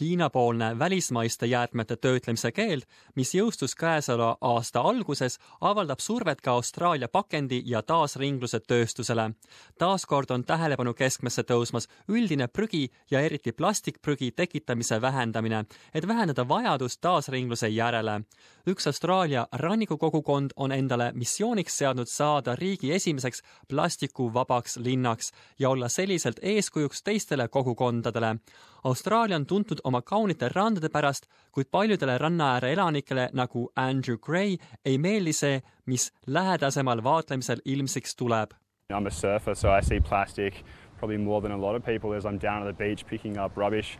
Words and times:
Hiina-poolne 0.00 0.78
välismaiste 0.78 1.46
jäätmete 1.46 1.96
töötlemise 1.96 2.52
keeld, 2.52 2.82
mis 3.14 3.34
jõustus 3.34 3.74
käesoleva 3.76 4.36
aasta 4.40 4.80
alguses, 4.80 5.36
avaldab 5.60 6.00
survet 6.00 6.40
ka 6.40 6.50
Austraalia 6.50 7.08
pakendi- 7.08 7.62
ja 7.66 7.82
taasringluse 7.82 8.60
tööstusele. 8.60 9.34
taaskord 9.78 10.30
on 10.30 10.44
tähelepanu 10.44 10.94
keskmesse 10.94 11.42
tõusmas 11.42 11.88
üldine 12.08 12.48
prügi 12.48 12.90
ja 13.10 13.20
eriti 13.20 13.52
plastikprügi 13.52 14.30
tekitamise 14.32 15.00
vähendamine, 15.00 15.64
et 15.94 16.08
vähendada 16.08 16.48
vajadust 16.48 17.00
taasringluse 17.00 17.68
järele. 17.68 18.22
üks 18.66 18.86
Austraalia 18.86 19.46
rannikukogukond 19.52 20.50
on 20.56 20.72
endale 20.72 21.12
missiooniks 21.14 21.78
seadnud 21.78 22.06
saada 22.06 22.56
riigi 22.56 22.92
esimeseks 22.92 23.42
plastikuvabaks 23.68 24.76
linnaks 24.76 25.32
ja 25.58 25.70
olla 25.70 25.88
selliselt 25.88 26.40
eeskujuks 26.42 27.02
teistele 27.02 27.48
kogukondadele. 27.48 28.36
Austraalia 28.84 29.36
on 29.36 29.46
tuntud 29.46 29.78
oma 29.84 30.02
kaunite 30.02 30.48
randade 30.48 30.88
pärast, 30.88 31.26
kuid 31.52 31.68
paljudele 31.70 32.18
rannaääre 32.18 32.72
elanikele 32.72 33.28
nagu 33.32 33.68
Andrew 33.76 34.16
Gray 34.18 34.56
ei 34.84 34.98
meeldi 34.98 35.32
see, 35.32 35.60
mis 35.86 36.12
lähedasemal 36.26 37.04
vaatlemisel 37.04 37.60
ilmsiks 37.64 38.16
tuleb. 38.16 38.56
I'm 38.90 39.06
a 39.06 39.10
surfer, 39.10 39.54
so 39.54 39.70
I 39.70 39.82
see 39.82 40.00
plastic 40.00 40.64
probably 40.98 41.18
more 41.18 41.40
than 41.40 41.52
a 41.52 41.56
lot 41.56 41.76
of 41.76 41.84
people 41.84 42.16
as 42.16 42.24
I'm 42.24 42.38
down 42.38 42.66
at 42.66 42.76
the 42.76 42.84
beach 42.84 43.06
picking 43.06 43.38
up 43.38 43.56
rubbish. 43.56 43.98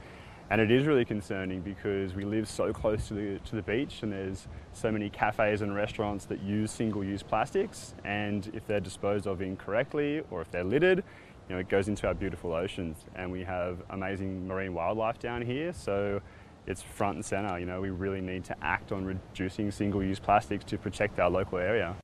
And 0.51 0.61
it 0.61 0.73
is 0.73 0.85
really 0.85 1.05
concerning 1.05 1.60
because 1.60 2.16
we 2.16 2.24
live 2.24 2.49
so 2.49 2.73
close 2.73 3.07
to 3.07 3.15
the, 3.15 3.38
to 3.51 3.55
the 3.55 3.62
beach 3.62 4.02
and 4.02 4.10
there's 4.10 4.49
so 4.73 4.91
many 4.91 5.09
cafes 5.09 5.62
and 5.62 5.77
restaurants 5.77 6.24
that 6.24 6.43
use 6.43 6.73
single 6.73 7.05
use 7.05 7.23
plastics. 7.23 7.95
And 8.05 8.51
if 8.52 8.66
they're 8.66 8.80
disposed 8.80 9.29
of 9.29 9.43
incorrectly 9.43 10.23
or 10.29 10.41
if 10.41 10.51
they're 10.51 10.65
littered, 10.65 11.05
you 11.50 11.56
know, 11.56 11.60
it 11.60 11.68
goes 11.68 11.88
into 11.88 12.06
our 12.06 12.14
beautiful 12.14 12.52
oceans. 12.52 12.96
And 13.16 13.32
we 13.32 13.42
have 13.42 13.82
amazing 13.90 14.46
marine 14.46 14.72
wildlife 14.72 15.18
down 15.18 15.42
here. 15.42 15.73
So 15.73 16.20
it's 16.68 16.80
front 16.80 17.16
and 17.16 17.24
center. 17.24 17.59
You 17.59 17.66
know, 17.66 17.80
we 17.80 17.90
really 17.90 18.20
need 18.20 18.45
to 18.45 18.56
act 18.62 18.92
on 18.92 19.04
reducing 19.04 19.73
single 19.73 20.01
use 20.01 20.20
plastics 20.20 20.65
to 20.66 20.79
protect 20.79 21.18
our 21.18 21.29
local 21.29 21.59
area. 21.59 21.96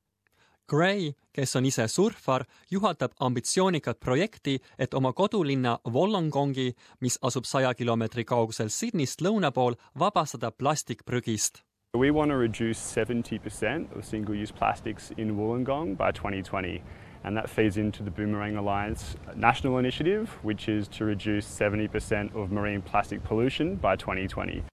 Gray, 0.67 1.15
kes 1.31 1.55
on 1.55 1.63
ise 1.63 1.87
surfar, 1.87 2.43
juhatab 2.69 3.13
ambitsioonikat 3.21 4.01
projekti, 4.03 4.59
et 4.77 4.93
oma 4.93 5.13
kodulinna 5.13 5.77
Wollongongi, 5.87 6.73
mis 6.99 7.15
asub 7.23 7.47
saja 7.47 7.71
kilomeetri 7.73 8.25
kaugusel 8.27 8.67
Sydneyst 8.67 9.23
lõuna 9.23 9.53
pool, 9.55 9.79
vabastada 9.95 10.51
plastikprügist. 10.51 11.63
We 11.95 12.11
want 12.11 12.31
to 12.31 12.35
reduce 12.35 12.79
70% 12.79 13.95
of 13.95 14.03
single 14.03 14.35
use 14.35 14.51
plastics 14.51 15.13
in 15.15 15.37
Wollongong 15.37 15.95
by 15.95 16.11
2020. 16.11 16.83
And 17.27 17.35
that 17.35 17.49
feeds 17.49 17.75
into 17.75 18.03
the 18.03 18.09
Boomerang 18.09 18.55
Alliance 18.55 19.17
national 19.35 19.79
initiative, 19.79 20.29
which 20.43 20.69
is 20.69 20.87
to 20.87 21.03
reduce 21.03 21.45
70% 21.45 22.33
of 22.33 22.53
marine 22.53 22.81
plastic 22.81 23.21
pollution 23.21 23.75
by 23.75 23.97
2020 23.97 24.63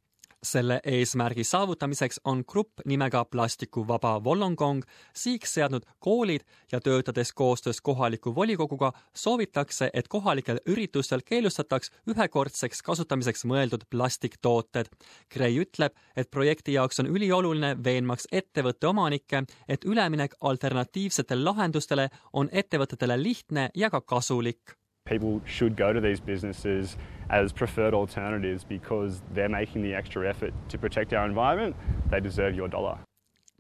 selle 0.45 0.81
eesmärgi 0.85 1.45
saavutamiseks 1.45 2.21
on 2.25 2.45
grupp 2.49 2.85
nimega 2.85 3.25
Plastikuvaba 3.25 4.21
Wollongong 4.25 4.83
sihiks 5.17 5.55
seadnud 5.55 5.83
koolid 5.99 6.45
ja 6.73 6.81
töötades 6.81 7.33
koostöös 7.33 7.81
kohaliku 7.81 8.35
volikoguga 8.35 8.93
soovitakse, 9.15 9.91
et 9.95 10.09
kohalikel 10.09 10.61
üritustel 10.67 11.25
keelustataks 11.25 11.91
ühekordseks 12.11 12.83
kasutamiseks 12.83 13.45
mõeldud 13.45 13.89
plastiktooted. 13.91 14.93
Gray 15.35 15.59
ütleb, 15.65 15.97
et 16.17 16.31
projekti 16.31 16.77
jaoks 16.77 17.01
on 17.01 17.11
ülioluline 17.11 17.77
veenmaks 17.85 18.29
ettevõtte 18.33 18.87
omanikke, 18.87 19.45
et 19.69 19.85
üleminek 19.85 20.37
alternatiivsetele 20.41 21.45
lahendustele 21.45 22.09
on 22.33 22.49
ettevõtetele 22.53 23.23
lihtne 23.23 23.71
ja 23.75 23.91
ka 23.91 24.01
kasulik 24.01 24.77
people 25.07 25.43
should 25.45 25.77
go 25.77 25.93
to 25.93 26.01
these 26.01 26.19
businesses 26.19 26.97
as 27.29 27.53
preferred 27.53 27.93
alternatives 27.93 28.65
because 28.65 29.21
they're 29.35 29.51
making 29.51 29.83
the 29.83 29.95
extra 29.95 30.27
effort 30.27 30.55
to 30.71 30.79
protect 30.79 31.13
our 31.13 31.27
environment. 31.27 31.77
They 32.11 32.21
deserve 32.21 32.55
your 32.55 32.69
dollar. 32.69 32.99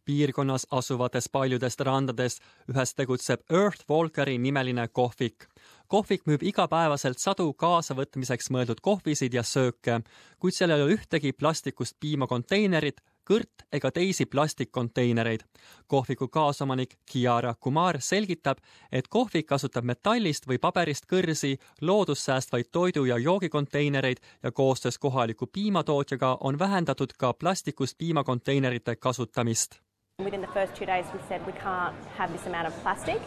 piirkonnas 0.06 0.66
asuvatest 0.70 1.30
paljudest 1.32 1.80
randadest 1.80 2.40
ühes 2.68 2.90
tegutseb 2.96 3.40
Earth 3.50 3.84
Walkeri 3.88 4.38
nimeline 4.38 4.88
kohvik. 4.88 5.46
Kohvik 5.88 6.26
müüb 6.26 6.42
igapäevaselt 6.42 7.18
sadu 7.18 7.52
kaasavõtmiseks 7.52 8.50
mõeldud 8.50 8.80
kohvisid 8.82 9.34
ja 9.34 9.42
sööke, 9.42 10.00
kuid 10.38 10.56
seal 10.56 10.70
ei 10.70 10.82
ole 10.82 10.96
ühtegi 10.96 11.32
plastikust 11.32 11.96
piimakonteinerit, 12.00 13.00
kõrt 13.24 13.64
ega 13.72 13.90
teisi 13.90 14.26
plastikkonteinereid. 14.26 15.44
kohviku 15.86 16.28
kaasomanik 16.28 16.98
Kiara 17.12 17.54
Kumar 17.60 18.00
selgitab, 18.00 18.58
et 18.92 19.08
kohvik 19.08 19.46
kasutab 19.46 19.84
metallist 19.84 20.46
või 20.46 20.58
paberist 20.58 21.06
kõrsi, 21.06 21.58
loodussäästvaid 21.80 22.70
toidu- 22.72 23.04
ja 23.04 23.18
joogikonteinereid 23.18 24.18
ja 24.42 24.52
koostöös 24.52 24.98
kohaliku 24.98 25.46
piimatootjaga 25.46 26.38
on 26.40 26.58
vähendatud 26.58 27.12
ka 27.18 27.32
plastikust 27.32 27.98
piimakonteinerite 27.98 28.96
kasutamist. 28.96 29.80
Within 30.22 30.40
the 30.40 30.52
first 30.52 30.74
two 30.74 30.86
days 30.86 31.06
we 31.12 31.20
said 31.28 31.42
we 31.46 31.52
can't 31.52 31.94
have 32.16 32.32
this 32.32 32.46
amount 32.46 32.68
of 32.68 32.82
plastic. 32.82 33.20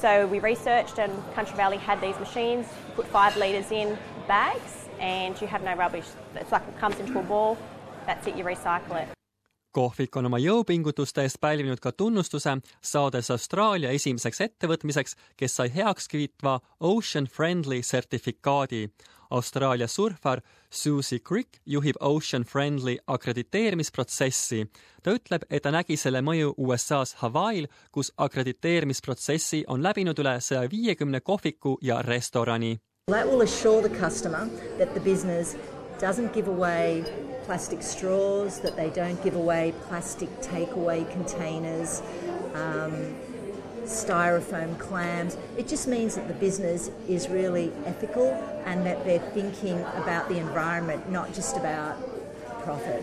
So 0.00 0.26
we 0.28 0.38
researched 0.38 0.98
and 0.98 1.12
Country 1.34 1.56
Valley 1.56 1.76
had 1.76 2.00
these 2.00 2.18
machines, 2.18 2.66
you 2.88 2.94
put 2.94 3.06
five 3.08 3.36
litres 3.36 3.70
in 3.70 3.98
bags 4.26 4.88
and 4.98 5.38
you 5.38 5.46
have 5.46 5.62
no 5.62 5.74
rubbish. 5.74 6.06
It's 6.36 6.50
like 6.50 6.66
it 6.66 6.78
comes 6.78 6.98
into 6.98 7.18
a 7.18 7.22
ball, 7.22 7.58
that's 8.06 8.26
it, 8.26 8.34
you 8.34 8.44
recycle 8.44 9.02
it 9.02 9.08
kohvik 9.72 10.16
on 10.16 10.26
oma 10.26 10.38
jõupingutuste 10.42 11.22
eest 11.22 11.40
pälvinud 11.40 11.80
ka 11.80 11.92
tunnustuse, 11.92 12.56
saades 12.82 13.30
Austraalia 13.30 13.90
esimeseks 13.94 14.40
ettevõtmiseks, 14.46 15.16
kes 15.36 15.56
sai 15.56 15.70
heakskiitva 15.74 16.58
Ocean 16.80 17.26
Friendly 17.26 17.82
sertifikaadi. 17.82 18.88
Austraalia 19.30 19.86
surfar 19.86 20.40
Susie 20.70 21.20
Crick 21.20 21.60
juhib 21.66 21.96
Ocean 22.00 22.42
Friendly 22.42 22.98
akrediteerimisprotsessi. 23.06 24.66
ta 25.02 25.10
ütleb, 25.10 25.42
et 25.50 25.62
ta 25.62 25.70
nägi 25.70 25.96
selle 25.96 26.20
mõju 26.20 26.54
USA-s 26.58 27.14
Hawaii'l, 27.22 27.66
kus 27.92 28.12
akrediteerimisprotsessi 28.16 29.64
on 29.68 29.82
läbinud 29.82 30.18
üle 30.18 30.40
saja 30.40 30.70
viiekümne 30.70 31.20
kohviku 31.20 31.78
ja 31.82 32.02
restorani. 32.02 32.80
That 33.06 33.26
will 33.26 33.40
assure 33.40 33.88
the 33.88 33.96
customer 33.98 34.46
that 34.78 34.94
the 34.94 35.00
business 35.00 35.56
doesn't 36.00 36.32
give 36.34 36.48
away 36.48 37.04
plastic 37.50 37.82
straws, 37.82 38.60
that 38.60 38.76
they 38.76 38.90
don't 38.90 39.20
give 39.24 39.34
away 39.34 39.74
plastic 39.88 40.28
takeaway 40.40 41.02
containers, 41.10 42.00
um, 42.54 43.12
styrofoam 43.82 44.78
clams. 44.78 45.36
It 45.58 45.66
just 45.66 45.88
means 45.88 46.14
that 46.14 46.28
the 46.28 46.34
business 46.34 46.92
is 47.08 47.28
really 47.28 47.72
ethical 47.86 48.28
and 48.66 48.86
that 48.86 49.04
they're 49.04 49.18
thinking 49.18 49.80
about 49.96 50.28
the 50.28 50.38
environment, 50.38 51.10
not 51.10 51.34
just 51.34 51.56
about 51.56 51.96
profit. 52.62 53.02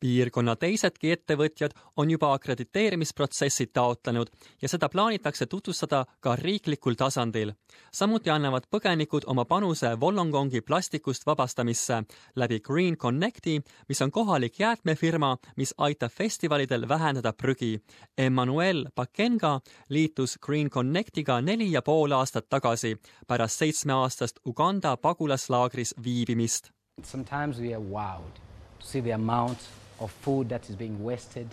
Piirkonna 0.00 0.56
teisedki 0.56 1.10
ettevõtjad 1.12 1.74
on 1.96 2.10
juba 2.10 2.32
akrediteerimisprotsessi 2.32 3.66
taotlenud 3.66 4.30
ja 4.62 4.68
seda 4.68 4.88
plaanitakse 4.88 5.46
tutvustada 5.46 6.04
ka 6.20 6.36
riiklikul 6.36 6.94
tasandil. 6.94 7.52
samuti 7.92 8.30
annavad 8.30 8.66
põgenikud 8.70 9.22
oma 9.26 9.44
panuse 9.44 9.96
Wollongongi 10.00 10.60
plastikust 10.60 11.26
vabastamisse 11.26 12.02
läbi 12.36 12.60
Green 12.60 12.96
Connecti, 12.96 13.62
mis 13.88 14.02
on 14.02 14.10
kohalik 14.10 14.60
jäätmefirma, 14.60 15.36
mis 15.56 15.74
aitab 15.78 16.12
festivalidel 16.12 16.88
vähendada 16.88 17.32
prügi. 17.32 17.80
Emmanuel 18.18 18.86
Pakenga 18.94 19.60
liitus 19.88 20.38
Green 20.38 20.70
Connectiga 20.70 21.40
neli 21.40 21.72
ja 21.72 21.82
pool 21.82 22.12
aastat 22.12 22.48
tagasi 22.48 22.96
pärast 23.26 23.58
seitsmeaastast 23.58 24.40
Uganda 24.46 24.96
pagulaslaagris 24.96 25.94
viibimist. 26.04 26.70
Sometimes 27.02 27.60
we 27.60 27.74
are 27.74 27.84
wowed 27.84 28.34
to 28.78 28.86
see 28.86 29.02
the 29.02 29.12
amount 29.12 29.58
of 30.00 30.10
food 30.10 30.48
that 30.48 30.68
is 30.68 30.76
being 30.76 31.02
wasted 31.02 31.48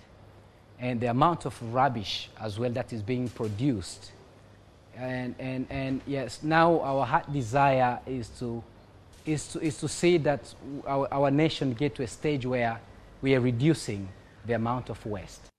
and 0.80 1.00
the 1.00 1.08
amount 1.08 1.46
of 1.46 1.74
rubbish 1.74 2.30
as 2.40 2.60
well 2.60 2.70
that 2.72 2.92
is 2.92 3.02
being 3.02 3.30
produced. 3.30 4.12
And, 4.98 5.36
and, 5.40 5.68
and 5.70 6.02
yes, 6.08 6.44
now 6.44 6.82
our 6.82 7.06
heart 7.06 7.32
desire 7.32 8.00
is 8.06 8.30
to, 8.40 8.64
is 9.26 9.48
to, 9.50 9.60
is 9.62 9.78
to 9.80 9.88
see 9.88 10.18
that 10.20 10.54
our, 10.88 11.08
our 11.14 11.32
nation 11.32 11.74
get 11.74 11.96
to 11.96 12.04
a 12.04 12.08
stage 12.08 12.46
where 12.46 12.80
we 13.22 13.36
are 13.36 13.42
reducing 13.42 14.08
the 14.46 14.53
amount 14.53 14.90
of 14.90 15.06
waste. 15.06 15.50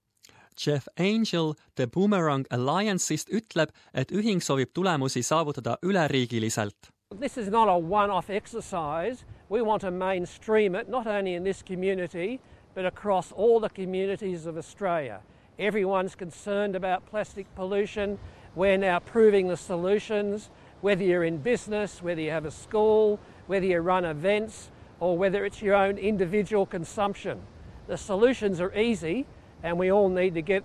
Jeff 0.57 0.89
Angel 0.97 1.55
The 1.75 1.87
Boomerang 1.87 2.47
Alliance'ist 2.51 3.29
ütleb, 3.29 3.69
et 3.93 4.11
ühing 4.11 4.41
soovib 4.41 4.73
tulemusi 4.73 5.23
saavutada 5.23 5.77
üleriigiliselt. 5.83 6.89
This 7.21 7.37
is 7.37 7.49
not 7.49 7.69
a 7.69 7.77
one-off 7.77 8.31
exercise. 8.31 9.25
We 9.51 9.61
want 9.61 9.83
to 9.83 9.91
mainstream 9.91 10.75
it, 10.75 10.89
not 10.89 11.07
only 11.07 11.35
in 11.35 11.45
this 11.45 11.63
community, 11.63 12.41
but 12.77 12.85
across 12.85 13.33
all 13.33 13.59
the 13.59 13.71
communities 13.71 14.45
of 14.45 14.59
Australia. 14.59 15.21
Everyone's 15.59 16.15
concerned 16.15 16.77
about 16.77 17.07
plastic 17.07 17.47
pollution. 17.55 18.19
We're 18.55 18.77
now 18.77 18.99
proving 18.99 19.49
the 19.49 19.57
solutions, 19.57 20.51
whether 20.83 21.03
you're 21.03 21.25
in 21.25 21.39
business, 21.39 22.03
whether 22.03 22.21
you 22.21 22.31
have 22.31 22.45
a 22.45 22.51
school, 22.51 23.19
whether 23.47 23.65
you 23.65 23.81
run 23.81 24.05
events, 24.05 24.71
or 25.01 25.17
whether 25.17 25.47
it's 25.47 25.63
your 25.63 25.75
own 25.75 25.97
individual 25.97 26.67
consumption. 26.67 27.41
The 27.87 27.97
solutions 27.97 28.61
are 28.61 28.73
easy, 28.79 29.25
and 29.63 29.79
we 29.79 29.91
all 29.91 30.11
need 30.11 30.35
to 30.35 30.43
get 30.43 30.63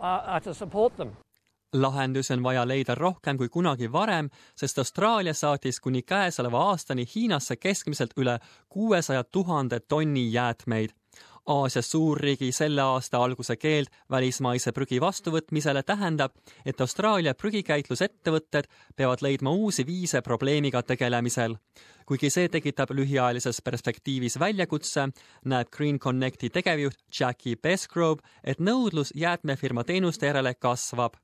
uh, 0.00 0.04
uh, 0.04 0.40
to 0.40 0.54
support 0.54 0.96
them. 0.96 1.16
lahendusi 1.72 2.32
on 2.32 2.42
vaja 2.42 2.64
leida 2.68 2.94
rohkem 2.94 3.36
kui 3.38 3.48
kunagi 3.48 3.92
varem, 3.92 4.30
sest 4.56 4.78
Austraalia 4.78 5.34
saatis 5.34 5.80
kuni 5.80 6.02
käesoleva 6.02 6.64
aastani 6.70 7.04
Hiinasse 7.14 7.56
keskmiselt 7.56 8.10
üle 8.16 8.38
kuuesaja 8.68 9.24
tuhande 9.24 9.80
tonni 9.80 10.32
jäätmeid. 10.32 10.90
Aasia 11.46 11.82
suurriigi 11.82 12.52
selle 12.52 12.82
aasta 12.82 13.18
alguse 13.24 13.56
keeld 13.56 13.88
välismaise 14.10 14.72
prügi 14.72 15.00
vastuvõtmisele 15.00 15.82
tähendab, 15.82 16.34
et 16.66 16.80
Austraalia 16.80 17.34
prügikäitlusettevõtted 17.34 18.68
peavad 18.96 19.24
leidma 19.24 19.50
uusi 19.50 19.86
viise 19.86 20.22
probleemiga 20.22 20.82
tegelemisel. 20.82 21.56
kuigi 22.06 22.30
see 22.30 22.48
tekitab 22.48 22.90
lühiajalises 22.90 23.62
perspektiivis 23.62 24.38
väljakutse, 24.38 25.08
näeb 25.44 25.68
Green 25.70 25.98
Connecti 25.98 26.50
tegevjuht 26.50 26.98
Jackie 27.20 27.56
Besgrove, 27.56 28.20
et 28.44 28.58
nõudlus 28.58 29.12
jäätmefirma 29.14 29.84
teenuste 29.84 30.26
järele 30.26 30.54
kasvab 30.54 31.14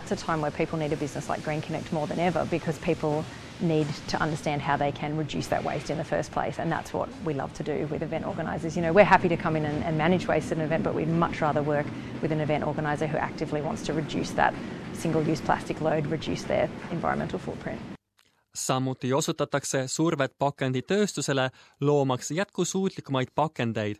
That's 0.00 0.12
a 0.12 0.16
time 0.16 0.40
where 0.40 0.50
people 0.50 0.78
need 0.78 0.92
a 0.92 0.96
business 0.96 1.28
like 1.28 1.44
Green 1.44 1.62
Connect 1.62 1.92
more 1.92 2.06
than 2.06 2.18
ever 2.18 2.46
because 2.50 2.78
people 2.78 3.24
need 3.62 3.86
to 4.08 4.20
understand 4.20 4.62
how 4.62 4.76
they 4.76 4.92
can 4.92 5.16
reduce 5.16 5.48
that 5.48 5.64
waste 5.64 5.90
in 5.90 5.98
the 5.98 6.04
first 6.04 6.32
place. 6.32 6.58
And 6.58 6.70
that's 6.70 6.92
what 6.92 7.08
we 7.24 7.34
love 7.34 7.52
to 7.54 7.62
do 7.62 7.86
with 7.86 8.02
event 8.02 8.26
organisers. 8.26 8.76
You 8.76 8.82
know, 8.82 8.92
we're 8.92 9.04
happy 9.04 9.28
to 9.28 9.36
come 9.36 9.56
in 9.56 9.64
and, 9.64 9.84
and 9.84 9.96
manage 9.96 10.26
waste 10.26 10.52
at 10.52 10.58
an 10.58 10.64
event, 10.64 10.84
but 10.84 10.94
we'd 10.94 11.08
much 11.08 11.40
rather 11.40 11.62
work 11.62 11.86
with 12.22 12.32
an 12.32 12.40
event 12.40 12.66
organiser 12.66 13.06
who 13.06 13.18
actively 13.18 13.62
wants 13.62 13.82
to 13.82 13.92
reduce 13.92 14.30
that 14.32 14.54
single 14.92 15.22
use 15.22 15.40
plastic 15.40 15.80
load, 15.80 16.06
reduce 16.06 16.44
their 16.44 16.68
environmental 16.90 17.38
footprint. 17.38 17.80
samuti 18.54 19.12
osutatakse 19.12 19.88
survet 19.88 20.32
pakenditööstusele, 20.38 21.50
loomaks 21.80 22.30
jätkusuutlikumaid 22.30 23.26
pakendeid 23.34 23.96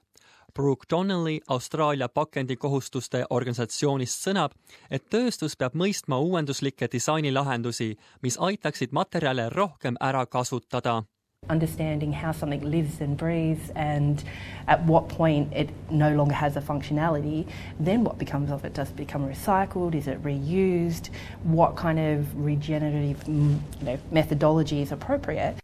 Brooke 0.54 0.87
Donnelly 0.90 1.40
Austraalia 1.49 2.08
pakendikohustuste 2.08 3.25
organisatsioonist 3.31 4.26
sõnab, 4.26 4.52
et 4.90 5.08
tööstus 5.10 5.56
peab 5.56 5.72
mõistma 5.75 6.19
uuenduslikke 6.20 6.90
disainilahendusi, 6.93 7.94
mis 8.22 8.37
aitaksid 8.37 8.93
materjale 8.93 9.49
rohkem 9.54 9.96
ära 10.00 10.26
kasutada 10.26 11.02
understanding 11.49 12.12
how 12.12 12.31
something 12.31 12.60
lives 12.70 13.00
and 13.00 13.16
breathes 13.16 13.70
and 13.75 14.22
at 14.69 14.81
what 14.84 15.08
point 15.08 15.52
it 15.52 15.70
no 15.90 16.14
longer 16.14 16.34
has 16.34 16.56
a 16.56 16.60
functionality, 16.60 17.48
then 17.81 18.05
what 18.05 18.16
becomes 18.16 18.48
of 18.50 18.64
it? 18.64 18.75
Does 18.75 18.90
it 18.90 18.96
become 18.96 19.28
recycled? 19.28 19.96
Is 19.96 20.06
it 20.06 20.22
reused? 20.22 21.10
What 21.43 21.75
kind 21.75 21.98
of 21.98 22.32
regenerative 22.37 23.25
mm, 23.25 23.58
you 23.81 23.84
know, 23.84 23.98
methodology 24.12 24.82
is 24.82 24.93
appropriate? 24.93 25.62